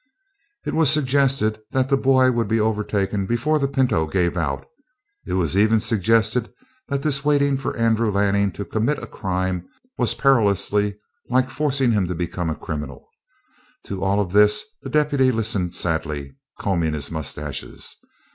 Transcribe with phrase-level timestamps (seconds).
[0.65, 4.65] It was suggested that the boy would be overtaken before the pinto gave out;
[5.27, 6.51] it was even suggested
[6.87, 9.67] that this waiting for Andrew Lanning to commit a crime
[9.99, 10.97] was perilously
[11.29, 13.05] like forcing him to become a criminal.
[13.85, 17.95] To all of this the deputy listened sadly, combing his mustaches.